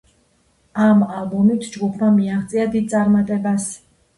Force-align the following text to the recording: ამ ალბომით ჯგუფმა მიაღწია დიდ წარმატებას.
ამ 0.85 1.03
ალბომით 1.17 1.67
ჯგუფმა 1.75 2.09
მიაღწია 2.17 2.67
დიდ 2.77 2.91
წარმატებას. 2.95 3.73